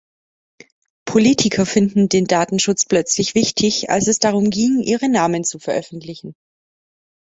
[1.05, 6.33] Politiker finden den Datenschutz plötzlich wichtig, als es darum ging, ihre Namen zu veröffentlichen.